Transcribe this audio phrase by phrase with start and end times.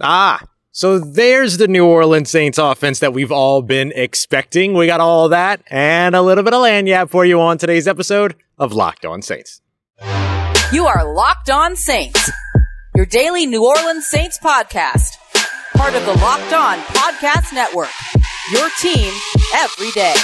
[0.00, 0.40] Ah,
[0.72, 4.74] so there's the New Orleans Saints offense that we've all been expecting.
[4.74, 8.34] We got all that and a little bit of lagniappe for you on today's episode
[8.58, 9.60] of Locked On Saints.
[10.72, 12.30] You are Locked On Saints,
[12.96, 15.10] your daily New Orleans Saints podcast,
[15.76, 17.90] part of the Locked On Podcast Network.
[18.52, 19.12] Your team
[19.54, 20.14] every day.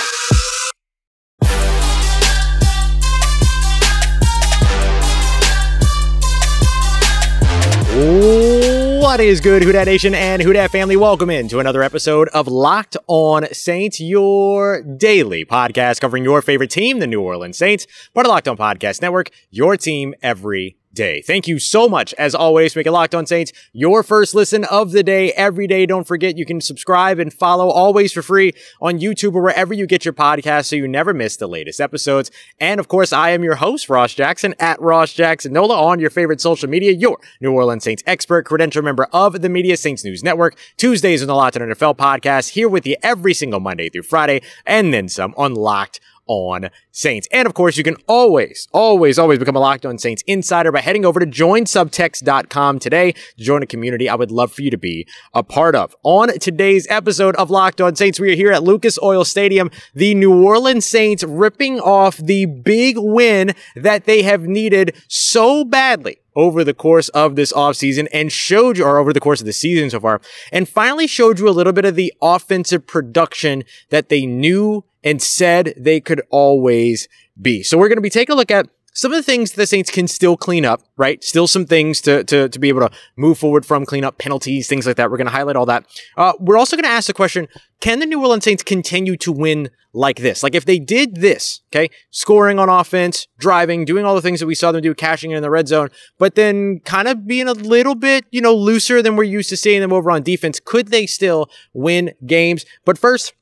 [9.11, 10.96] What is good, Who Dat Nation and Who Dat family?
[10.96, 16.70] Welcome in to another episode of Locked On Saints, your daily podcast covering your favorite
[16.70, 21.22] team, the New Orleans Saints, part of Locked On Podcast Network, your team every day.
[21.22, 24.92] Thank you so much, as always, make it Locked On Saints your first listen of
[24.92, 25.86] the day every day.
[25.86, 29.86] Don't forget you can subscribe and follow always for free on YouTube or wherever you
[29.86, 32.30] get your podcast so you never miss the latest episodes.
[32.58, 36.10] And of course, I am your host, Ross Jackson, at Ross Jackson Nola on your
[36.10, 40.24] favorite social media, your New Orleans Saints expert, credential member of the Media Saints News
[40.24, 40.56] Network.
[40.77, 44.42] Tuesdays on the Locked On NFL podcast, here with you every single Monday through Friday,
[44.66, 46.00] and then some on Locked
[46.31, 47.27] on Saints.
[47.33, 50.81] And of course, you can always, always, always become a Locked On Saints insider by
[50.81, 54.78] heading over to joinsubtext.com today to join a community I would love for you to
[54.78, 55.97] be a part of.
[56.05, 60.14] On today's episode of Locked On Saints, we are here at Lucas Oil Stadium, the
[60.14, 66.62] New Orleans Saints ripping off the big win that they have needed so badly over
[66.62, 69.91] the course of this offseason and showed you, or over the course of the season
[69.91, 70.20] so far,
[70.53, 75.23] and finally showed you a little bit of the offensive production that they knew and
[75.23, 77.09] said they could always
[77.41, 77.62] be.
[77.62, 79.91] So we're going to be taking a look at some of the things the Saints
[79.91, 81.23] can still clean up, right?
[81.23, 84.69] Still some things to, to, to be able to move forward from, clean up penalties,
[84.69, 85.11] things like that.
[85.11, 85.87] We're going to highlight all that.
[86.17, 87.48] Uh, we're also going to ask the question,
[87.81, 90.43] can the New Orleans Saints continue to win like this?
[90.43, 94.47] Like if they did this, okay, scoring on offense, driving, doing all the things that
[94.47, 97.48] we saw them do, cashing in, in the red zone, but then kind of being
[97.48, 100.61] a little bit, you know, looser than we're used to seeing them over on defense,
[100.62, 102.67] could they still win games?
[102.84, 103.34] But first,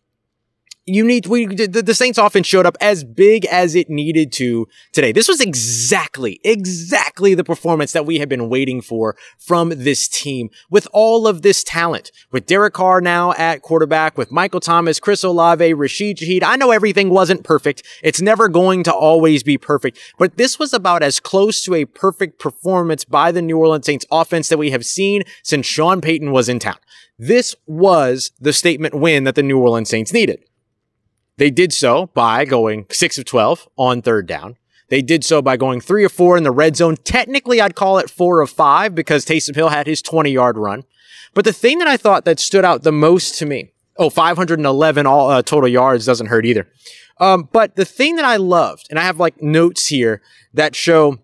[0.89, 4.67] you need we the, the, Saints offense showed up as big as it needed to
[4.93, 5.13] today.
[5.13, 10.51] This was exactly exactly the performance that we have been waiting for from this team
[10.71, 12.11] with all of this talent.
[12.33, 16.43] With Derek Carr now at quarterback, with Michael Thomas, Chris Olave, Rashid Shaheed.
[16.43, 17.83] I know everything wasn't perfect.
[18.03, 21.85] It's never going to always be perfect, but this was about as close to a
[21.85, 26.33] perfect performance by the New Orleans Saints offense that we have seen since Sean Payton
[26.33, 26.79] was in town.
[27.19, 30.48] This was the statement win that the New Orleans Saints needed.
[31.39, 34.57] They did so by going six of 12 on third down.
[34.89, 36.97] They did so by going three of four in the red zone.
[37.05, 40.85] Technically, I'd call it four of five because Taysom Hill had his 20 yard run.
[41.35, 45.07] But the thing that I thought that stood out the most to me, oh, 511
[45.07, 46.67] all uh, total yards doesn't hurt either.
[47.21, 50.23] Um, but the thing that I loved, and I have like notes here
[50.55, 51.19] that show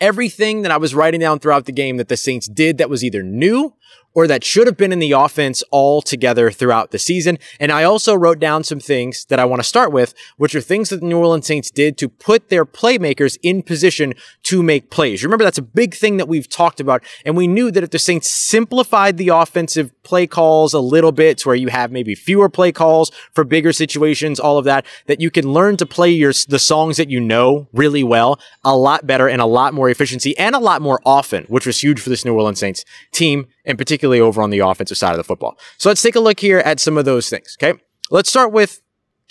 [0.00, 3.02] everything that I was writing down throughout the game that the Saints did that was
[3.02, 3.74] either new
[4.14, 7.38] or that should have been in the offense all together throughout the season.
[7.58, 10.60] And I also wrote down some things that I want to start with, which are
[10.60, 14.14] things that the New Orleans Saints did to put their playmakers in position
[14.44, 15.24] to make plays.
[15.24, 17.02] Remember, that's a big thing that we've talked about.
[17.24, 21.38] And we knew that if the Saints simplified the offensive play calls a little bit
[21.38, 25.20] to where you have maybe fewer play calls for bigger situations, all of that, that
[25.20, 29.06] you can learn to play your, the songs that you know really well a lot
[29.06, 32.10] better and a lot more efficiency and a lot more often, which was huge for
[32.10, 35.58] this New Orleans Saints team and particularly over on the offensive side of the football.
[35.78, 37.56] So let's take a look here at some of those things.
[37.62, 37.78] Okay.
[38.10, 38.82] Let's start with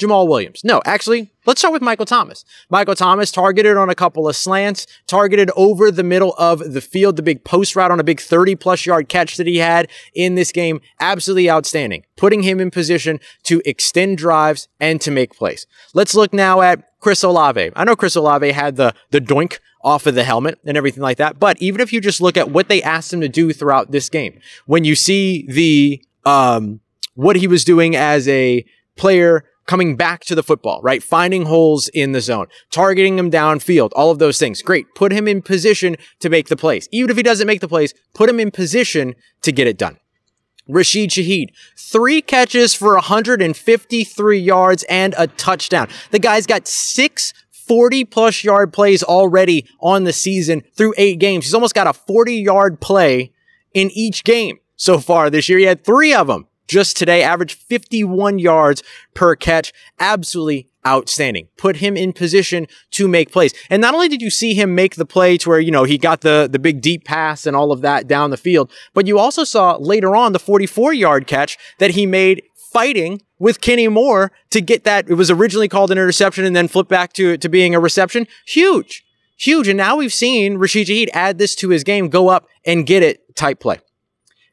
[0.02, 0.64] Jamaal Williams.
[0.64, 2.44] No, actually, let's start with Michael Thomas.
[2.70, 7.16] Michael Thomas targeted on a couple of slants, targeted over the middle of the field,
[7.18, 10.36] the big post route on a big 30 plus yard catch that he had in
[10.36, 10.81] this game.
[11.00, 15.68] Absolutely outstanding, putting him in position to extend drives and to make plays.
[15.94, 17.72] Let's look now at Chris Olave.
[17.75, 21.18] I know Chris Olave had the, the doink off of the helmet and everything like
[21.18, 21.40] that.
[21.40, 24.09] But even if you just look at what they asked him to do throughout this
[24.09, 26.81] game, when you see the, um,
[27.16, 28.66] what he was doing as a
[28.96, 31.02] player coming back to the football, right?
[31.02, 34.62] Finding holes in the zone, targeting him downfield, all of those things.
[34.62, 34.86] Great.
[34.96, 36.90] Put him in position to make the plays.
[36.91, 39.97] Even if he doesn't make the plays, put him in position to get it done.
[40.67, 45.88] Rashid Shaheed, three catches for 153 yards and a touchdown.
[46.11, 47.34] The guy's got six
[47.72, 51.46] 40 plus yard plays already on the season through eight games.
[51.46, 53.32] He's almost got a 40 yard play
[53.73, 55.58] in each game so far this year.
[55.58, 58.84] He had three of them just today, averaged 51 yards
[59.14, 59.72] per catch.
[60.02, 61.47] Absolutely outstanding.
[61.58, 63.53] Put him in position to make plays.
[63.70, 65.97] And not only did you see him make the play to where, you know, he
[65.97, 69.17] got the, the big deep pass and all of that down the field, but you
[69.17, 74.32] also saw later on the 44 yard catch that he made fighting with Kenny Moore
[74.52, 75.09] to get that.
[75.09, 78.28] It was originally called an interception and then flipped back to, to being a reception.
[78.47, 79.03] Huge,
[79.38, 79.68] huge.
[79.68, 83.03] And now we've seen Rashid Shaheed add this to his game, go up and get
[83.03, 83.79] it type play.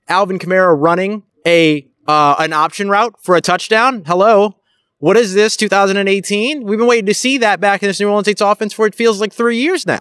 [0.09, 4.03] Alvin Kamara running a uh, an option route for a touchdown.
[4.07, 4.55] Hello.
[4.97, 6.65] What is this, 2018?
[6.65, 8.95] We've been waiting to see that back in this New Orleans Saints offense for it
[8.95, 10.01] feels like three years now.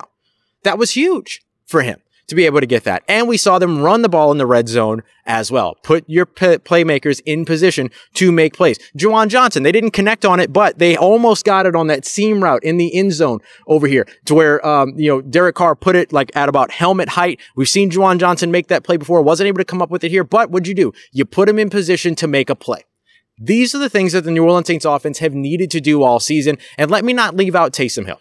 [0.63, 3.03] That was huge for him to be able to get that.
[3.07, 5.75] And we saw them run the ball in the red zone as well.
[5.83, 8.77] Put your p- playmakers in position to make plays.
[8.97, 12.43] Juwan Johnson, they didn't connect on it, but they almost got it on that seam
[12.43, 15.95] route in the end zone over here to where, um, you know, Derek Carr put
[15.95, 17.39] it like at about helmet height.
[17.55, 19.21] We've seen Juwan Johnson make that play before.
[19.21, 20.93] Wasn't able to come up with it here, but what'd you do?
[21.11, 22.83] You put him in position to make a play.
[23.39, 26.19] These are the things that the New Orleans Saints offense have needed to do all
[26.19, 26.57] season.
[26.77, 28.19] And let me not leave out Taysom Hill.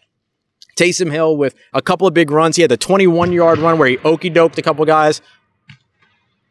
[0.76, 2.56] Taysom Hill with a couple of big runs.
[2.56, 5.20] He had the 21 yard run where he okey doked a couple guys.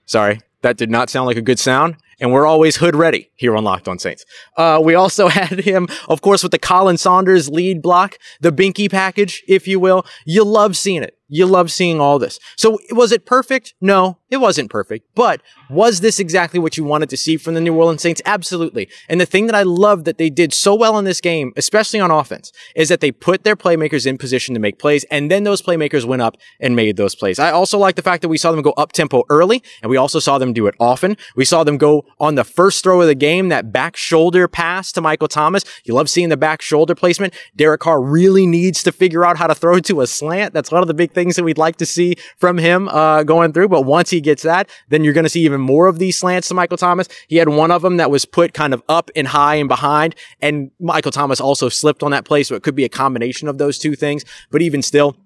[0.06, 1.98] Sorry, that did not sound like a good sound.
[2.20, 4.26] And we're always hood ready here on Locked on Saints.
[4.56, 8.90] Uh, we also had him, of course, with the Colin Saunders lead block, the Binky
[8.90, 10.06] package, if you will.
[10.26, 11.18] You love seeing it.
[11.28, 12.40] You love seeing all this.
[12.56, 13.74] So was it perfect?
[13.82, 15.08] No, it wasn't perfect.
[15.16, 18.22] But was this exactly what you wanted to see from the New Orleans Saints?
[18.26, 18.90] Absolutely.
[19.10, 22.00] And the thing that I love that they did so well in this game, especially
[22.00, 25.44] on offense, is that they put their playmakers in position to make plays, and then
[25.44, 27.40] those playmakers went up and made those plays.
[27.40, 29.98] I also like the fact that we saw them go up tempo early, and we
[29.98, 31.18] also saw them do it often.
[31.36, 34.92] We saw them go on the first throw of the game, that back shoulder pass
[34.92, 35.64] to Michael Thomas.
[35.86, 37.34] You love seeing the back shoulder placement.
[37.56, 40.54] Derek Carr really needs to figure out how to throw to a slant.
[40.54, 43.54] That's one of the big things that we'd like to see from him uh, going
[43.54, 43.70] through.
[43.70, 46.48] But once he gets that, then you're going to see even more of these slants
[46.50, 47.08] to Michael Thomas.
[47.28, 50.16] He had one of them that was put kind of up and high and behind,
[50.42, 52.44] and Michael Thomas also slipped on that play.
[52.44, 54.24] So it could be a combination of those two things.
[54.52, 55.18] But even still,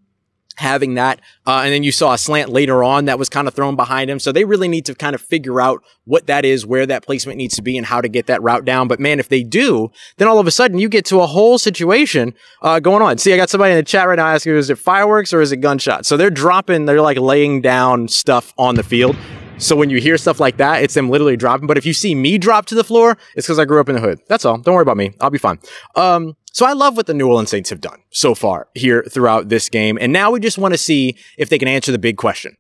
[0.59, 1.19] having that.
[1.47, 4.09] Uh, and then you saw a slant later on that was kind of thrown behind
[4.09, 4.19] him.
[4.19, 7.37] So they really need to kind of figure out what that is, where that placement
[7.37, 8.87] needs to be, and how to get that route down.
[8.87, 11.57] But man, if they do, then all of a sudden you get to a whole
[11.57, 13.17] situation uh, going on.
[13.17, 15.51] See, I got somebody in the chat right now asking, is it fireworks or is
[15.51, 16.07] it gunshots?
[16.07, 19.15] So they're dropping, they're like laying down stuff on the field.
[19.59, 21.67] So when you hear stuff like that, it's them literally dropping.
[21.67, 23.95] But if you see me drop to the floor, it's because I grew up in
[23.95, 24.21] the hood.
[24.27, 24.57] That's all.
[24.57, 25.13] Don't worry about me.
[25.19, 25.59] I'll be fine.
[25.95, 29.49] Um, so I love what the New Orleans Saints have done so far here throughout
[29.49, 29.97] this game.
[29.99, 32.55] And now we just want to see if they can answer the big question.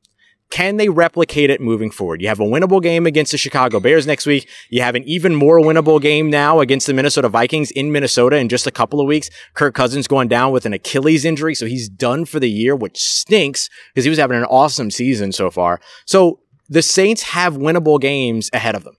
[0.49, 2.21] Can they replicate it moving forward?
[2.21, 4.49] You have a winnable game against the Chicago Bears next week.
[4.69, 8.49] You have an even more winnable game now against the Minnesota Vikings in Minnesota in
[8.49, 9.29] just a couple of weeks.
[9.53, 12.97] Kirk Cousins going down with an Achilles injury, so he's done for the year, which
[12.97, 15.79] stinks because he was having an awesome season so far.
[16.05, 18.95] So the Saints have winnable games ahead of them.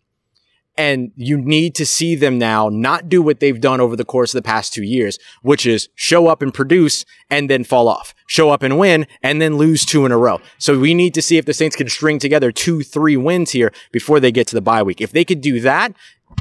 [0.77, 4.33] And you need to see them now not do what they've done over the course
[4.33, 8.15] of the past two years, which is show up and produce and then fall off,
[8.27, 10.41] show up and win and then lose two in a row.
[10.59, 13.73] So we need to see if the Saints can string together two, three wins here
[13.93, 15.03] before they get to the bye week.
[15.03, 15.93] If they could do that,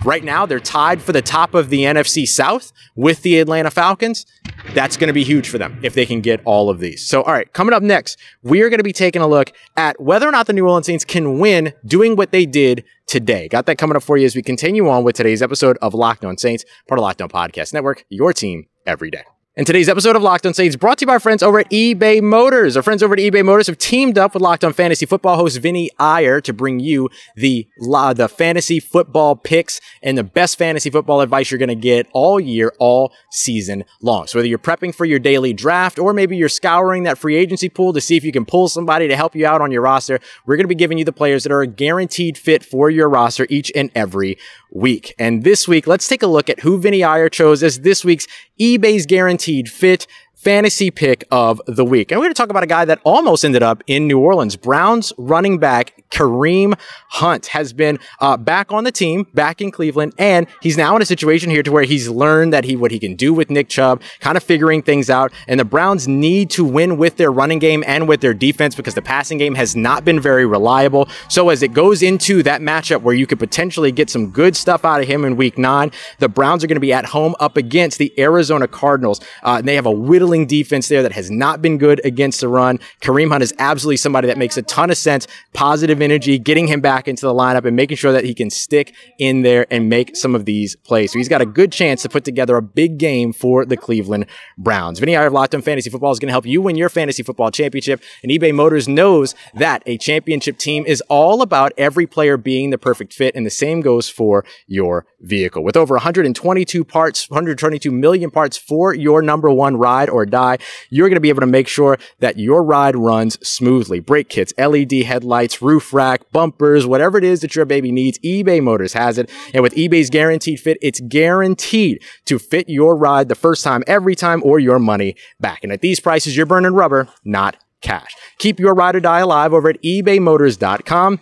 [0.05, 4.25] Right now, they're tied for the top of the NFC South with the Atlanta Falcons.
[4.73, 7.05] That's going to be huge for them if they can get all of these.
[7.05, 9.99] So, all right, coming up next, we are going to be taking a look at
[10.01, 13.49] whether or not the New Orleans Saints can win doing what they did today.
[13.49, 16.23] Got that coming up for you as we continue on with today's episode of Locked
[16.23, 19.23] On Saints, part of Locked On Podcast Network, your team every day.
[19.57, 21.71] And today's episode of Locked On Saints brought to you by our friends over at
[21.71, 22.77] eBay Motors.
[22.77, 25.57] Our friends over at eBay Motors have teamed up with Locked On Fantasy Football host
[25.57, 31.21] Vinnie Iyer to bring you the the fantasy football picks and the best fantasy football
[31.21, 34.27] advice you're going to get all year, all season long.
[34.27, 37.69] So whether you're prepping for your daily draft or maybe you're scouring that free agency
[37.69, 40.19] pool to see if you can pull somebody to help you out on your roster,
[40.45, 43.09] we're going to be giving you the players that are a guaranteed fit for your
[43.09, 44.37] roster each and every
[44.71, 45.15] week.
[45.17, 48.27] And this week, let's take a look at who Vinnie Iyer chose as this week's
[48.59, 49.05] eBay's
[49.49, 50.07] guaranteed fit
[50.39, 52.11] fantasy pick of the week.
[52.11, 54.55] And we're going to talk about a guy that almost ended up in New Orleans.
[54.55, 56.79] Browns running back Kareem
[57.09, 61.01] Hunt has been uh, back on the team, back in Cleveland, and he's now in
[61.01, 63.67] a situation here to where he's learned that he what he can do with Nick
[63.67, 65.33] Chubb, kind of figuring things out.
[65.47, 68.95] And the Browns need to win with their running game and with their defense because
[68.95, 71.09] the passing game has not been very reliable.
[71.27, 74.85] So as it goes into that matchup where you could potentially get some good stuff
[74.85, 77.57] out of him in Week Nine, the Browns are going to be at home up
[77.57, 79.19] against the Arizona Cardinals.
[79.43, 79.91] Uh, and they have a
[80.29, 82.77] whittling defense there that has not been good against the run.
[83.01, 85.25] Kareem Hunt is absolutely somebody that makes a ton of sense.
[85.53, 88.93] Positive energy, getting him back into the lineup and making sure that he can stick
[89.17, 91.11] in there and make some of these plays.
[91.11, 94.27] So he's got a good chance to put together a big game for the Cleveland
[94.55, 94.99] Browns.
[94.99, 97.23] Vinnie Iyer of Locked On Fantasy Football is going to help you win your fantasy
[97.23, 98.03] football championship.
[98.21, 102.77] And eBay Motors knows that a championship team is all about every player being the
[102.77, 103.35] perfect fit.
[103.35, 105.63] And the same goes for your vehicle.
[105.63, 110.57] With over 122 parts, 122 million parts for your number one ride or die,
[110.89, 113.99] you're going to be able to make sure that your ride runs smoothly.
[113.99, 118.61] Brake kits, LED headlights, roof rack, bumpers, whatever it is that your baby needs, eBay
[118.61, 119.29] Motors has it.
[119.53, 124.15] And with eBay's guaranteed fit, it's guaranteed to fit your ride the first time, every
[124.15, 125.63] time, or your money back.
[125.63, 128.13] And at these prices, you're burning rubber, not cash.
[128.37, 131.19] Keep your ride or die alive over at ebaymotors.com.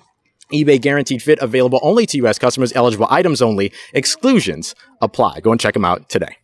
[0.52, 2.40] eBay guaranteed fit available only to U.S.
[2.40, 3.72] customers, eligible items only.
[3.94, 5.40] Exclusions apply.
[5.42, 6.38] Go and check them out today.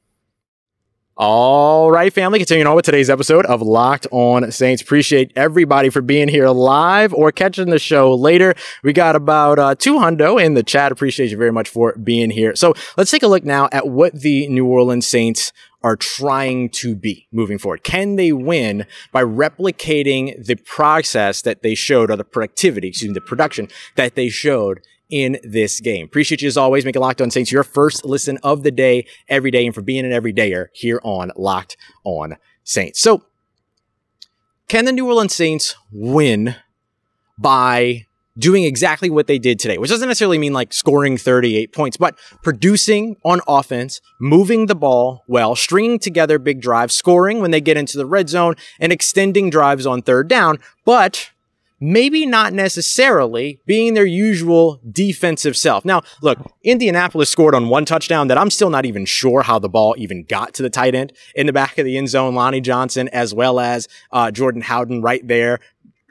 [1.16, 4.82] All right, family, continuing on with today's episode of Locked On Saints.
[4.82, 8.56] Appreciate everybody for being here live or catching the show later.
[8.82, 10.92] We got about uh, two hundo in the chat.
[10.92, 12.56] Appreciate you very much for being here.
[12.56, 15.54] So let's take a look now at what the New Orleans Saints
[15.84, 17.84] are trying to be moving forward.
[17.84, 23.14] Can they win by replicating the process that they showed or the productivity, excuse me,
[23.14, 23.68] the production
[23.98, 24.82] that they showed
[25.14, 26.06] in this game.
[26.06, 29.06] Appreciate you as always, Make making Locked On Saints your first listen of the day
[29.30, 33.00] every day and for being an everydayer here on Locked On Saints.
[33.00, 33.24] So,
[34.68, 36.56] can the New Orleans Saints win
[37.38, 38.08] by
[38.40, 42.18] doing exactly what they did today, which doesn't necessarily mean like scoring 38 points, but
[42.42, 47.78] producing on offense, moving the ball well, stringing together big drives, scoring when they get
[47.78, 51.30] into the red zone, and extending drives on third down, but
[51.84, 55.84] maybe not necessarily being their usual defensive self.
[55.84, 59.68] Now, look, Indianapolis scored on one touchdown that I'm still not even sure how the
[59.68, 62.36] ball even got to the tight end in the back of the end zone.
[62.36, 65.60] Lonnie Johnson, as well as uh, Jordan Howden right there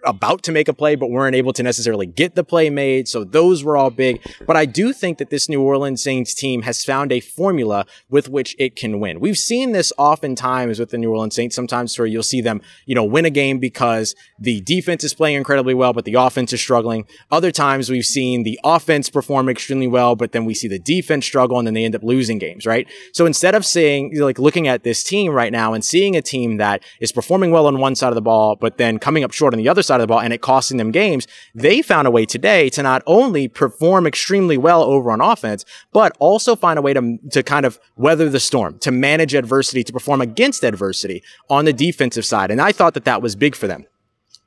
[0.05, 3.09] about to make a play, but weren't able to necessarily get the play made.
[3.09, 4.21] So those were all big.
[4.47, 8.29] But I do think that this New Orleans Saints team has found a formula with
[8.29, 9.21] which it can win.
[9.21, 12.95] We've seen this oftentimes with the New Orleans Saints, sometimes where you'll see them, you
[12.95, 16.61] know, win a game because the defense is playing incredibly well, but the offense is
[16.61, 17.07] struggling.
[17.31, 21.25] Other times we've seen the offense perform extremely well, but then we see the defense
[21.25, 22.89] struggle and then they end up losing games, right?
[23.13, 26.57] So instead of saying, like looking at this team right now and seeing a team
[26.57, 29.55] that is performing well on one side of the ball, but then coming up short
[29.55, 32.09] on the other side, side of the ball and it costing them games, they found
[32.09, 36.79] a way today to not only perform extremely well over on offense, but also find
[36.79, 40.65] a way to, to kind of weather the storm, to manage adversity, to perform against
[40.65, 42.51] adversity on the defensive side.
[42.51, 43.87] And I thought that that was big for them.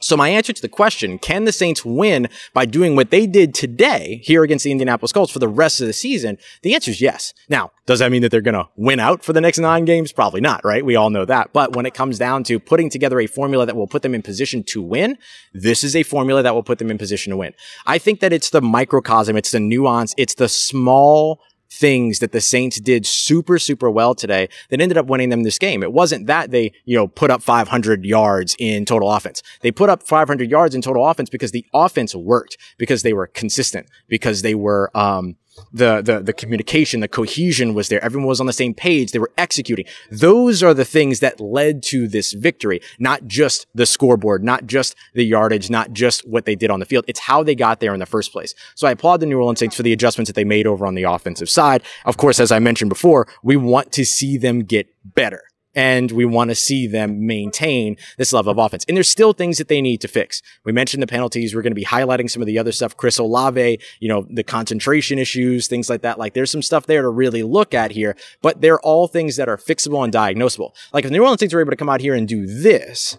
[0.05, 3.55] So my answer to the question, can the Saints win by doing what they did
[3.55, 6.38] today here against the Indianapolis Colts for the rest of the season?
[6.62, 7.33] The answer is yes.
[7.50, 10.12] Now, does that mean that they're going to win out for the next nine games?
[10.12, 10.85] Probably not, right?
[10.85, 11.53] We all know that.
[11.53, 14.21] But when it comes down to putting together a formula that will put them in
[14.21, 15.17] position to win,
[15.55, 17.53] this is a formula that will put them in position to win.
[17.88, 21.41] I think that it's the microcosm, it's the nuance, it's the small
[21.72, 25.57] things that the Saints did super, super well today that ended up winning them this
[25.57, 25.84] game.
[25.84, 29.41] It wasn't that they, you know, put up 500 yards in total offense.
[29.62, 33.27] They put up 500 yards in total offense because the offense worked, because they were
[33.27, 35.36] consistent, because they were, um,
[35.71, 38.03] the, the, the communication, the cohesion was there.
[38.03, 39.12] Everyone was on the same page.
[39.12, 39.85] They were executing.
[40.09, 44.95] Those are the things that led to this victory, not just the scoreboard, not just
[45.13, 47.05] the yardage, not just what they did on the field.
[47.07, 48.53] It's how they got there in the first place.
[48.75, 50.95] So I applaud the New Orleans Saints for the adjustments that they made over on
[50.95, 51.83] the offensive side.
[52.05, 55.43] Of course, as I mentioned before, we want to see them get better
[55.75, 58.86] and we want to see them maintain this level of offense.
[58.88, 60.41] And there's still things that they need to fix.
[60.63, 61.53] We mentioned the penalties.
[61.53, 62.98] We're going to be highlighting some of the other stuff.
[62.98, 66.17] Chris Olave, you know, the concentration issues, things like that.
[66.17, 69.50] Like there's some stuff there to really look at here, but they're all things that
[69.50, 70.72] are fixable and diagnosable.
[70.94, 73.17] Like if New Orleans Saints are able to come out here and do this,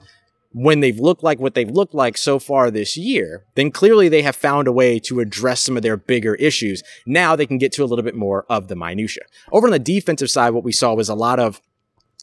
[0.59, 4.23] when they've looked like what they've looked like so far this year, then clearly they
[4.23, 6.83] have found a way to address some of their bigger issues.
[7.05, 9.25] Now they can get to a little bit more of the minutia.
[9.53, 11.61] Over on the defensive side, what we saw was a lot of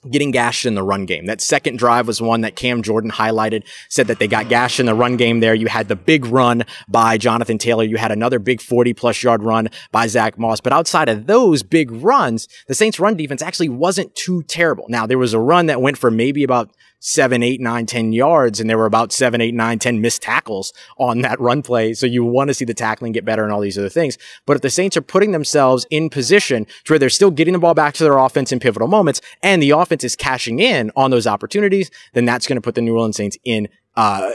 [0.10, 1.26] getting gashed in the run game.
[1.26, 4.86] That second drive was one that Cam Jordan highlighted, said that they got gashed in
[4.86, 5.56] the run game there.
[5.56, 7.84] You had the big run by Jonathan Taylor.
[7.84, 10.60] You had another big 40 plus yard run by Zach Moss.
[10.60, 14.86] But outside of those big runs, the Saints run defense actually wasn't too terrible.
[14.90, 16.72] Now there was a run that went for maybe about
[17.06, 20.72] seven, eight, nine, ten yards, and there were about seven, eight, nine, ten missed tackles
[20.98, 21.94] on that run play.
[21.94, 24.18] So you want to see the tackling get better and all these other things.
[24.46, 27.60] But if the Saints are putting themselves in position to where they're still getting the
[27.60, 31.12] ball back to their offense in pivotal moments, and the offense is cashing in on
[31.12, 34.32] those opportunities, then that's going to put the New Orleans Saints in uh,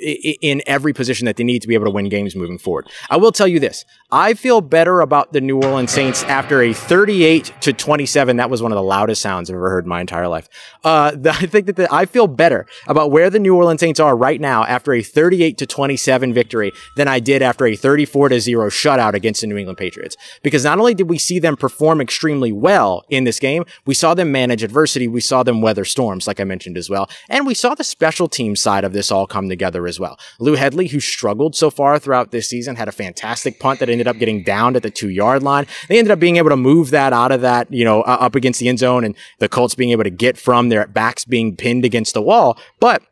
[0.00, 2.88] in every position that they need to be able to win games moving forward.
[3.08, 3.84] I will tell you this.
[4.12, 8.36] I feel better about the New Orleans Saints after a 38 to 27.
[8.36, 10.48] That was one of the loudest sounds I've ever heard in my entire life.
[10.84, 14.00] Uh, the, I think that the, I feel better about where the New Orleans Saints
[14.00, 18.30] are right now after a 38 to 27 victory than I did after a 34
[18.30, 20.16] to 0 shutout against the New England Patriots.
[20.42, 24.14] Because not only did we see them perform extremely well in this game, we saw
[24.14, 25.08] them manage adversity.
[25.08, 27.08] We saw them weather storms, like I mentioned as well.
[27.28, 30.18] And we saw the special team side of this this all come together as well.
[30.38, 34.06] Lou Hedley, who struggled so far throughout this season, had a fantastic punt that ended
[34.06, 35.66] up getting downed at the two yard line.
[35.88, 38.34] They ended up being able to move that out of that, you know, uh, up
[38.34, 41.56] against the end zone and the Colts being able to get from their backs being
[41.56, 42.58] pinned against the wall.
[42.78, 43.02] But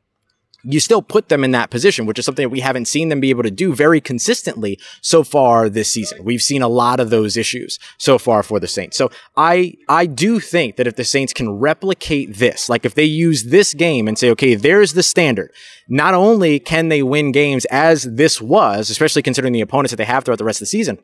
[0.71, 3.21] you still put them in that position, which is something that we haven't seen them
[3.21, 6.23] be able to do very consistently so far this season.
[6.23, 8.97] We've seen a lot of those issues so far for the Saints.
[8.99, 13.05] So I, I do think that if the Saints can replicate this, like if they
[13.05, 15.53] use this game and say, okay, there's the standard,
[15.89, 20.05] not only can they win games as this was, especially considering the opponents that they
[20.05, 20.99] have throughout the rest of the season,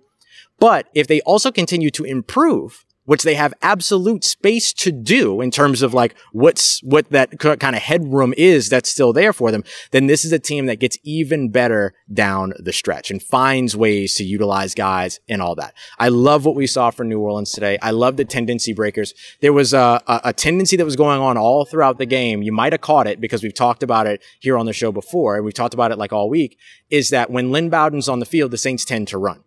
[0.58, 5.50] but if they also continue to improve, which they have absolute space to do in
[5.50, 9.64] terms of like what's what that kind of headroom is that's still there for them,
[9.90, 14.14] then this is a team that gets even better down the stretch and finds ways
[14.14, 15.74] to utilize guys and all that.
[15.98, 17.78] I love what we saw for New Orleans today.
[17.82, 19.14] I love the tendency breakers.
[19.40, 22.42] There was a, a, a tendency that was going on all throughout the game.
[22.42, 25.36] You might have caught it because we've talked about it here on the show before,
[25.36, 26.58] and we've talked about it like all week.
[26.90, 29.42] Is that when Lynn Bowden's on the field, the Saints tend to run.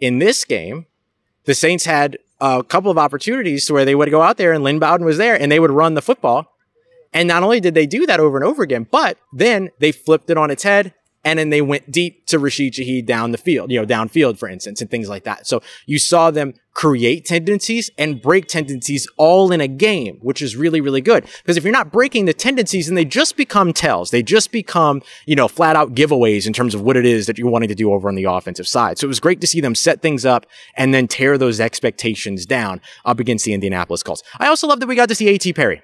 [0.00, 0.86] In this game,
[1.44, 4.62] the Saints had a couple of opportunities to where they would go out there and
[4.62, 6.52] Lynn Bowden was there and they would run the football.
[7.12, 10.28] And not only did they do that over and over again, but then they flipped
[10.28, 10.92] it on its head
[11.26, 14.48] and then they went deep to Rashid Shaheed down the field, you know, downfield, for
[14.48, 15.44] instance, and things like that.
[15.44, 20.54] So you saw them create tendencies and break tendencies all in a game, which is
[20.54, 21.24] really, really good.
[21.42, 24.12] Because if you're not breaking the tendencies, then they just become tells.
[24.12, 27.38] They just become, you know, flat out giveaways in terms of what it is that
[27.38, 28.96] you're wanting to do over on the offensive side.
[28.96, 32.46] So it was great to see them set things up and then tear those expectations
[32.46, 34.22] down up against the Indianapolis Colts.
[34.38, 35.54] I also love that we got to see A.T.
[35.54, 35.82] Perry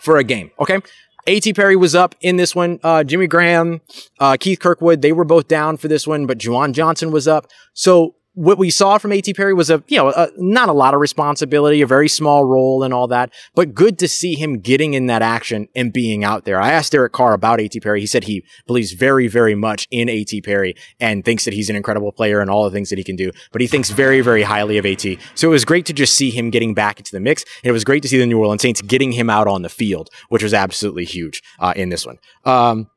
[0.00, 0.52] for a game.
[0.60, 0.78] Okay.
[1.26, 1.52] A.T.
[1.54, 2.80] Perry was up in this one.
[2.82, 3.80] Uh, Jimmy Graham,
[4.18, 7.46] uh, Keith Kirkwood, they were both down for this one, but Juwan Johnson was up.
[7.74, 9.34] So what we saw from A.T.
[9.34, 12.82] Perry was a, you know, a, not a lot of responsibility, a very small role
[12.82, 16.44] and all that, but good to see him getting in that action and being out
[16.44, 16.60] there.
[16.60, 17.80] I asked Derek Carr about A.T.
[17.80, 18.00] Perry.
[18.00, 20.42] He said he believes very, very much in A.T.
[20.42, 23.16] Perry and thinks that he's an incredible player and all the things that he can
[23.16, 25.18] do, but he thinks very, very highly of A.T.
[25.34, 27.44] So it was great to just see him getting back into the mix.
[27.62, 29.68] And it was great to see the New Orleans Saints getting him out on the
[29.68, 32.18] field, which was absolutely huge uh, in this one.
[32.44, 32.90] Um,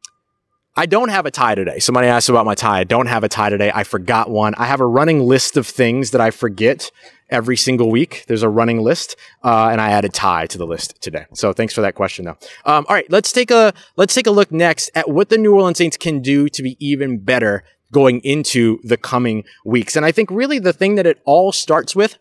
[0.76, 1.78] I don't have a tie today.
[1.78, 2.80] Somebody asked about my tie.
[2.80, 3.72] I don't have a tie today.
[3.74, 4.56] I forgot one.
[4.58, 6.90] I have a running list of things that I forget
[7.30, 8.26] every single week.
[8.28, 11.26] There's a running list, uh, and I added tie to the list today.
[11.34, 12.38] So thanks for that question, though.
[12.66, 15.54] Um, all right, let's take a let's take a look next at what the New
[15.54, 19.96] Orleans Saints can do to be even better going into the coming weeks.
[19.96, 22.18] And I think really the thing that it all starts with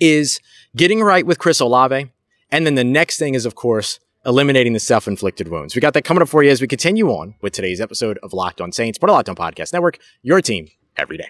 [0.00, 0.40] is
[0.74, 2.10] getting right with Chris Olave,
[2.50, 5.74] and then the next thing is, of course eliminating the self-inflicted wounds.
[5.74, 8.32] We got that coming up for you as we continue on with today's episode of
[8.32, 11.28] Locked On Saints, part of Locked On Podcast Network, your team every day.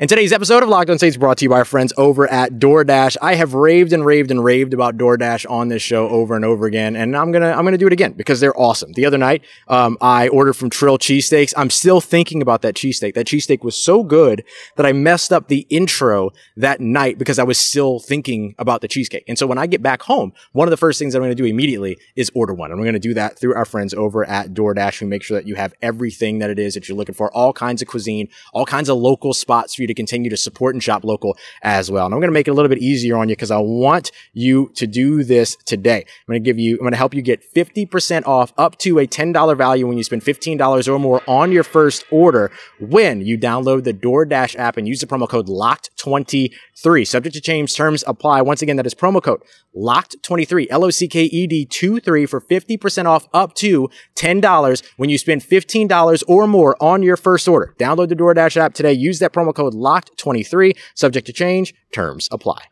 [0.00, 2.52] And today's episode of Locked On Saints brought to you by our friends over at
[2.52, 3.16] DoorDash.
[3.20, 6.66] I have raved and raved and raved about DoorDash on this show over and over
[6.66, 8.92] again, and I'm gonna I'm gonna do it again because they're awesome.
[8.92, 11.52] The other night, um, I ordered from Trill cheesesteaks.
[11.56, 13.14] I'm still thinking about that cheesesteak.
[13.14, 14.44] That cheesesteak was so good
[14.76, 18.88] that I messed up the intro that night because I was still thinking about the
[18.88, 19.24] cheesecake.
[19.26, 21.44] And so when I get back home, one of the first things I'm gonna do
[21.44, 25.00] immediately is order one, and we're gonna do that through our friends over at DoorDash.
[25.00, 27.52] We make sure that you have everything that it is that you're looking for, all
[27.52, 30.82] kinds of cuisine, all kinds of local spots for you to continue to support and
[30.82, 32.06] shop local as well.
[32.06, 34.12] And I'm going to make it a little bit easier on you because I want
[34.32, 35.98] you to do this today.
[35.98, 38.98] I'm going to give you, I'm going to help you get 50% off up to
[38.98, 43.38] a $10 value when you spend $15 or more on your first order when you
[43.38, 47.06] download the DoorDash app and use the promo code LOCKED23.
[47.06, 48.42] Subject to change, terms apply.
[48.42, 49.42] Once again, that is promo code
[49.78, 55.08] LOCKED23, L O C K E D 23 for 50% off up to $10 when
[55.08, 57.74] you spend $15 or more on your first order.
[57.78, 58.92] Download the DoorDash app today.
[58.92, 60.76] Use that promo code LOCKED23.
[60.94, 62.64] Subject to change, terms apply.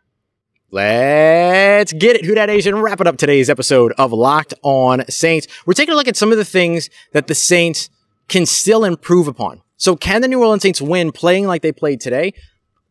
[0.71, 2.77] Let's get it, Who Dat Nation.
[2.81, 5.47] Wrap it up today's episode of Locked On Saints.
[5.65, 7.89] We're taking a look at some of the things that the Saints
[8.29, 9.63] can still improve upon.
[9.77, 12.33] So, can the New Orleans Saints win playing like they played today?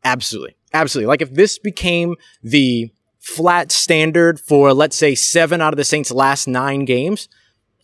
[0.06, 0.56] Absolutely.
[0.74, 1.08] Absolutely.
[1.08, 2.92] Like if this became the
[3.26, 7.28] flat standard for, let's say, seven out of the Saints' last nine games,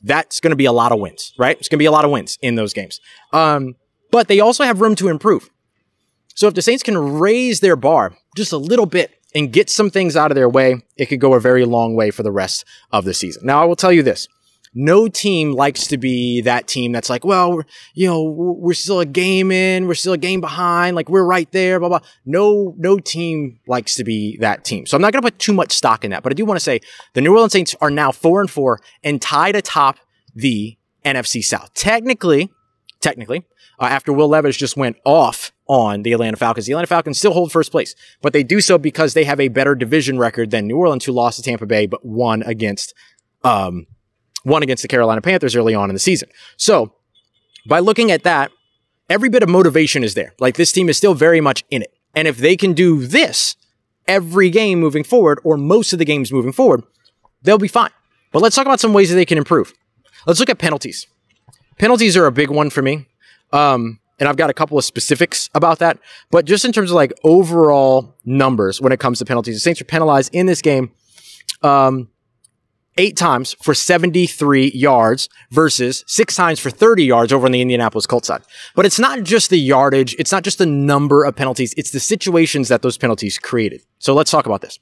[0.03, 1.57] that's going to be a lot of wins, right?
[1.57, 2.99] It's going to be a lot of wins in those games.
[3.33, 3.75] Um,
[4.11, 5.49] but they also have room to improve.
[6.35, 9.89] So if the Saints can raise their bar just a little bit and get some
[9.89, 12.63] things out of their way, it could go a very long way for the rest
[12.91, 13.45] of the season.
[13.45, 14.27] Now, I will tell you this.
[14.73, 17.61] No team likes to be that team that's like, well,
[17.93, 21.51] you know, we're still a game in, we're still a game behind, like we're right
[21.51, 21.99] there, blah, blah.
[22.25, 24.85] No, no team likes to be that team.
[24.85, 26.57] So I'm not going to put too much stock in that, but I do want
[26.57, 26.79] to say
[27.13, 29.97] the New Orleans Saints are now four and four and tied atop
[30.33, 31.73] the NFC South.
[31.73, 32.51] Technically,
[33.01, 33.45] technically,
[33.79, 36.65] uh, after Will Levis just went off on the Atlanta Falcons.
[36.65, 39.47] The Atlanta Falcons still hold first place, but they do so because they have a
[39.47, 42.93] better division record than New Orleans, who lost to Tampa Bay, but won against,
[43.43, 43.87] um,
[44.45, 46.29] won against the Carolina Panthers early on in the season.
[46.57, 46.93] So
[47.67, 48.51] by looking at that,
[49.09, 50.33] every bit of motivation is there.
[50.39, 51.93] Like this team is still very much in it.
[52.15, 53.55] And if they can do this
[54.07, 56.83] every game moving forward, or most of the games moving forward,
[57.41, 57.91] they'll be fine.
[58.31, 59.73] But let's talk about some ways that they can improve.
[60.25, 61.07] Let's look at penalties.
[61.77, 63.07] penalties are a big one for me.
[63.53, 65.97] Um, and I've got a couple of specifics about that.
[66.29, 69.81] But just in terms of like overall numbers when it comes to penalties, the Saints
[69.81, 70.91] are penalized in this game
[71.63, 72.09] um,
[72.97, 78.05] eight times for 73 yards versus six times for 30 yards over on the Indianapolis
[78.05, 78.41] Colts side.
[78.75, 81.99] But it's not just the yardage, it's not just the number of penalties, it's the
[81.99, 83.81] situations that those penalties created.
[83.99, 84.79] So let's talk about this.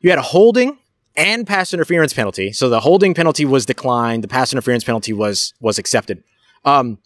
[0.00, 0.78] You had a holding
[1.16, 2.52] and pass interference penalty.
[2.52, 6.22] So the holding penalty was declined, the pass interference penalty was was accepted.
[6.64, 6.98] Um,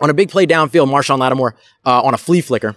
[0.00, 2.76] on a big play downfield, Marshon Lattimore uh, on a flea flicker,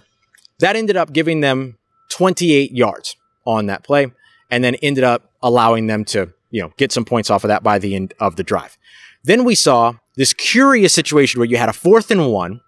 [0.60, 1.78] that ended up giving them
[2.10, 4.12] 28 yards on that play,
[4.50, 7.62] and then ended up allowing them to you know get some points off of that
[7.62, 8.78] by the end of the drive.
[9.24, 12.60] Then we saw this curious situation where you had a fourth and one.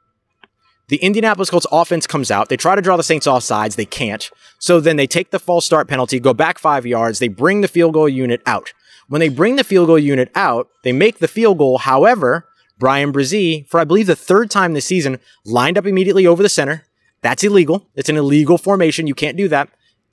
[0.89, 2.49] The Indianapolis Colts offense comes out.
[2.49, 3.77] They try to draw the Saints off sides.
[3.77, 4.31] They can't.
[4.59, 7.19] So then they take the false start penalty, go back five yards.
[7.19, 8.73] They bring the field goal unit out.
[9.09, 11.79] When they bring the field goal unit out, they make the field goal.
[11.79, 12.47] However,
[12.79, 16.49] Bryan Bresee, for I believe the third time this season, lined up immediately over the
[16.49, 16.85] center.
[17.23, 17.87] That's illegal.
[17.95, 19.07] It's an illegal formation.
[19.07, 19.69] You can't do that.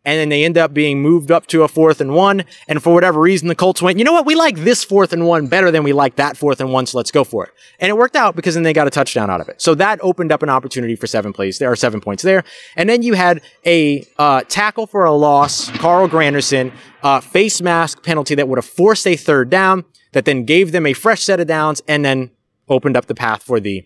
[0.05, 2.45] And then they end up being moved up to a fourth and one.
[2.67, 4.25] And for whatever reason, the Colts went, you know what?
[4.25, 6.85] We like this fourth and one better than we like that fourth and one.
[6.85, 7.53] So let's go for it.
[7.79, 9.61] And it worked out because then they got a touchdown out of it.
[9.61, 11.57] So that opened up an opportunity for seven plays.
[11.57, 12.43] There are seven points there.
[12.75, 15.69] And then you had a uh, tackle for a loss.
[15.71, 16.71] Carl Granderson,
[17.03, 20.85] uh, face mask penalty that would have forced a third down that then gave them
[20.85, 22.31] a fresh set of downs and then
[22.69, 23.85] opened up the path for the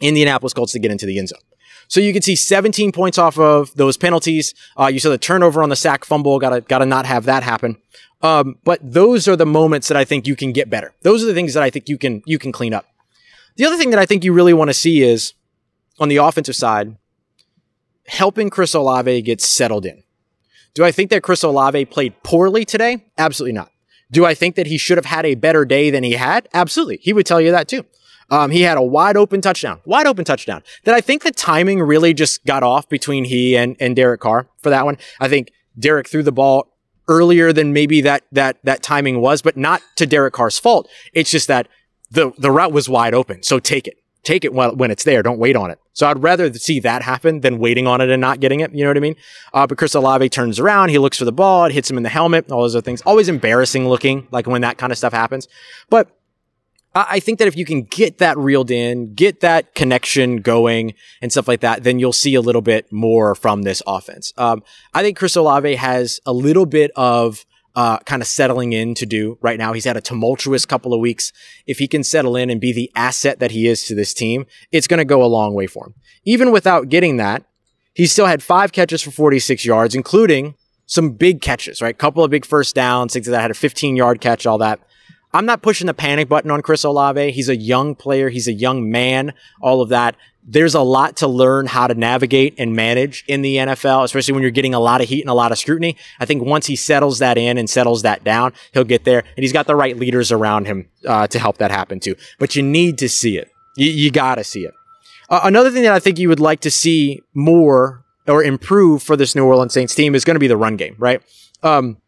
[0.00, 1.40] Indianapolis Colts to get into the end zone.
[1.90, 4.54] So you can see 17 points off of those penalties.
[4.78, 6.38] Uh, you saw the turnover on the sack fumble.
[6.38, 7.78] Gotta gotta not have that happen.
[8.22, 10.94] Um, but those are the moments that I think you can get better.
[11.02, 12.86] Those are the things that I think you can you can clean up.
[13.56, 15.34] The other thing that I think you really want to see is
[15.98, 16.96] on the offensive side,
[18.06, 20.04] helping Chris Olave get settled in.
[20.74, 23.04] Do I think that Chris Olave played poorly today?
[23.18, 23.72] Absolutely not.
[24.12, 26.48] Do I think that he should have had a better day than he had?
[26.54, 26.98] Absolutely.
[27.02, 27.84] He would tell you that too.
[28.30, 30.62] Um, he had a wide open touchdown, wide open touchdown.
[30.84, 34.48] That I think the timing really just got off between he and, and Derek Carr
[34.62, 34.98] for that one.
[35.18, 36.68] I think Derek threw the ball
[37.08, 40.88] earlier than maybe that that that timing was, but not to Derek Carr's fault.
[41.12, 41.68] It's just that
[42.10, 43.42] the the route was wide open.
[43.42, 43.96] So take it.
[44.22, 45.22] Take it when it's there.
[45.22, 45.78] Don't wait on it.
[45.94, 48.70] So I'd rather see that happen than waiting on it and not getting it.
[48.74, 49.16] You know what I mean?
[49.54, 50.90] Uh, but Chris Olave turns around.
[50.90, 51.64] He looks for the ball.
[51.64, 52.52] It hits him in the helmet.
[52.52, 53.00] All those other things.
[53.02, 55.48] Always embarrassing looking, like when that kind of stuff happens.
[55.88, 56.14] But
[56.92, 61.30] I think that if you can get that reeled in, get that connection going and
[61.30, 64.32] stuff like that, then you'll see a little bit more from this offense.
[64.36, 68.94] Um, I think Chris Olave has a little bit of uh, kind of settling in
[68.96, 69.72] to do right now.
[69.72, 71.32] He's had a tumultuous couple of weeks.
[71.66, 74.46] If he can settle in and be the asset that he is to this team,
[74.72, 75.94] it's going to go a long way for him.
[76.24, 77.44] Even without getting that,
[77.94, 80.54] he still had five catches for 46 yards, including
[80.86, 81.96] some big catches, right?
[81.96, 83.40] Couple of big first downs, things that.
[83.40, 84.80] Had a 15 yard catch, all that.
[85.32, 87.30] I'm not pushing the panic button on Chris Olave.
[87.32, 88.28] He's a young player.
[88.28, 90.16] He's a young man, all of that.
[90.42, 94.42] There's a lot to learn how to navigate and manage in the NFL, especially when
[94.42, 95.96] you're getting a lot of heat and a lot of scrutiny.
[96.18, 99.20] I think once he settles that in and settles that down, he'll get there.
[99.20, 102.16] And he's got the right leaders around him uh, to help that happen too.
[102.38, 103.50] But you need to see it.
[103.76, 104.74] You, you got to see it.
[105.28, 109.16] Uh, another thing that I think you would like to see more or improve for
[109.16, 111.22] this New Orleans Saints team is going to be the run game, right?
[111.62, 111.98] Um,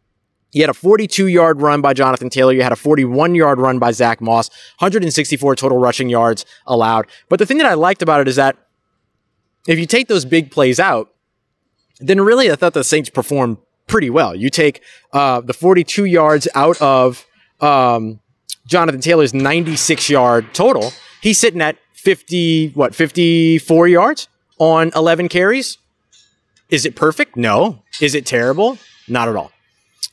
[0.53, 2.53] you had a 42 yard run by Jonathan Taylor.
[2.53, 7.07] You had a 41 yard run by Zach Moss, 164 total rushing yards allowed.
[7.27, 8.57] But the thing that I liked about it is that
[9.67, 11.09] if you take those big plays out,
[11.99, 14.35] then really I thought the Saints performed pretty well.
[14.35, 17.25] You take uh, the 42 yards out of
[17.59, 18.19] um,
[18.67, 20.91] Jonathan Taylor's 96 yard total.
[21.21, 24.27] He's sitting at 50, what, 54 yards
[24.59, 25.77] on 11 carries?
[26.69, 27.37] Is it perfect?
[27.37, 27.83] No.
[28.01, 28.77] Is it terrible?
[29.07, 29.52] Not at all.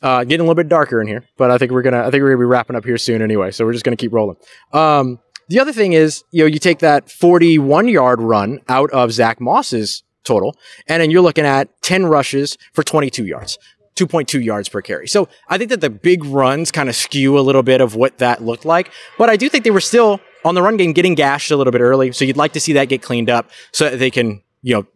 [0.02, 2.22] Uh, getting a little bit darker in here, but I think we're gonna I think
[2.22, 3.50] we're gonna be wrapping up here soon anyway.
[3.50, 4.36] So we're just gonna keep rolling.
[4.72, 9.12] Um, the other thing is, you know, you take that 41 yard run out of
[9.12, 13.58] Zach Moss's total, and then you're looking at 10 rushes for 22 yards.
[13.96, 15.06] 2.2 yards per carry.
[15.06, 18.18] So I think that the big runs kind of skew a little bit of what
[18.18, 18.92] that looked like.
[19.18, 21.72] But I do think they were still on the run game getting gashed a little
[21.72, 22.12] bit early.
[22.12, 24.86] So you'd like to see that get cleaned up so that they can, you know,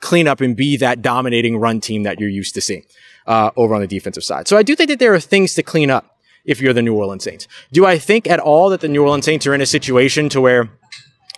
[0.00, 2.84] clean up and be that dominating run team that you're used to seeing
[3.26, 4.48] uh, over on the defensive side.
[4.48, 6.94] So I do think that there are things to clean up if you're the New
[6.94, 7.48] Orleans Saints.
[7.72, 10.40] Do I think at all that the New Orleans Saints are in a situation to
[10.40, 10.70] where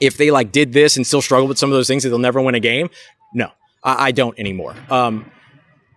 [0.00, 2.18] if they like did this and still struggle with some of those things that they'll
[2.18, 2.90] never win a game?
[3.34, 3.50] No,
[3.82, 4.74] I, I don't anymore.
[4.90, 5.30] Um,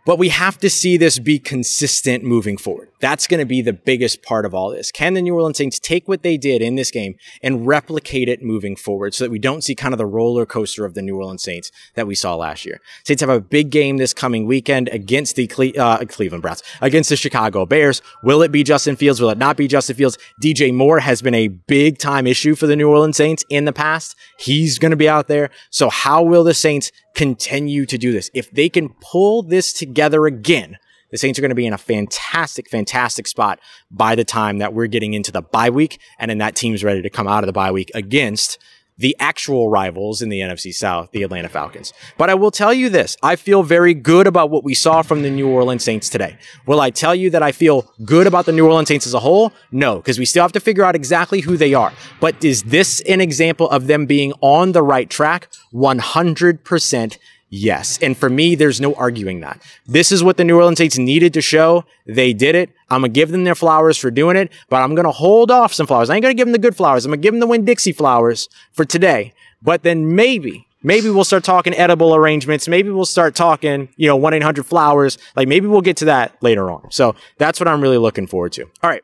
[0.04, 2.90] But we have to see this be consistent moving forward.
[3.02, 4.92] That's going to be the biggest part of all this.
[4.92, 8.42] Can the New Orleans Saints take what they did in this game and replicate it
[8.42, 11.18] moving forward so that we don't see kind of the roller coaster of the New
[11.18, 12.80] Orleans Saints that we saw last year?
[13.04, 17.10] Saints have a big game this coming weekend against the Cle- uh, Cleveland Browns, against
[17.10, 18.02] the Chicago Bears.
[18.24, 19.22] Will it be Justin Fields?
[19.22, 20.18] Will it not be Justin Fields?
[20.44, 23.74] DJ Moore has been a big time issue for the New Orleans Saints in the
[23.74, 24.16] past.
[24.40, 25.52] He's going to be out there.
[25.70, 28.30] So how will the Saints continue to do this?
[28.34, 30.78] If they can pull this together again,
[31.12, 34.74] the Saints are going to be in a fantastic, fantastic spot by the time that
[34.74, 37.47] we're getting into the bye week and then that team's ready to come out of
[37.47, 38.58] the bye week against
[39.02, 41.94] the actual rivals in the NFC South, the Atlanta Falcons.
[42.18, 45.24] But I will tell you this I feel very good about what we saw from
[45.24, 46.38] the New Orleans Saints today.
[46.66, 49.20] Will I tell you that I feel good about the New Orleans Saints as a
[49.20, 49.52] whole?
[49.72, 51.92] No, because we still have to figure out exactly who they are.
[52.20, 55.50] But is this an example of them being on the right track?
[55.74, 57.18] 100%
[57.54, 58.00] Yes.
[58.02, 59.62] And for me, there's no arguing that.
[59.86, 61.84] This is what the New Orleans Saints needed to show.
[62.08, 62.70] They did it.
[62.90, 65.52] I'm going to give them their flowers for doing it, but I'm going to hold
[65.52, 66.10] off some flowers.
[66.10, 67.04] I ain't going to give them the good flowers.
[67.04, 69.34] I'm going to give them the Winn-Dixie flowers for today.
[69.62, 72.70] But then maybe, maybe we'll start talking edible arrangements.
[72.70, 75.18] Maybe we'll start talking, you know, 1 800 flowers.
[75.36, 76.90] Like maybe we'll get to that later on.
[76.90, 78.64] So that's what I'm really looking forward to.
[78.64, 79.04] All right.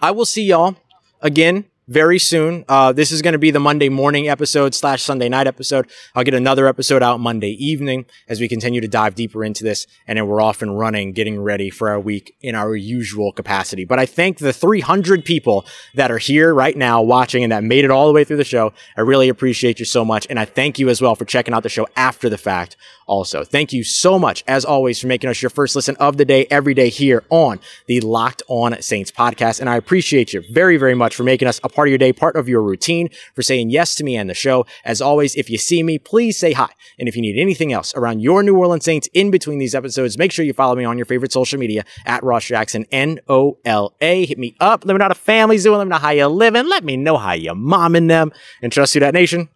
[0.00, 0.74] I will see y'all
[1.22, 2.64] again very soon.
[2.68, 5.88] Uh, this is going to be the Monday morning episode slash Sunday night episode.
[6.14, 9.86] I'll get another episode out Monday evening as we continue to dive deeper into this.
[10.06, 13.86] And then we're off and running, getting ready for our week in our usual capacity.
[13.86, 17.84] But I thank the 300 people that are here right now watching and that made
[17.84, 18.74] it all the way through the show.
[18.96, 20.26] I really appreciate you so much.
[20.28, 22.76] And I thank you as well for checking out the show after the fact
[23.08, 23.42] also.
[23.42, 26.46] Thank you so much, as always, for making us your first listen of the day
[26.50, 29.60] every day here on the Locked On Saints podcast.
[29.60, 32.12] And I appreciate you very, very much for making us a part of your day,
[32.12, 34.66] part of your routine, for saying yes to me and the show.
[34.84, 36.70] As always, if you see me, please say hi.
[36.98, 40.18] And if you need anything else around your New Orleans Saints in between these episodes,
[40.18, 43.58] make sure you follow me on your favorite social media at Ross Jackson, N O
[43.64, 44.26] L A.
[44.26, 44.84] Hit me up.
[44.84, 45.78] Let me know how the family's doing.
[45.78, 46.68] Let me know how you're living.
[46.68, 48.32] Let me know how you're momming them.
[48.60, 49.48] And trust you, that nation.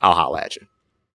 [0.00, 0.66] I'll holla at you.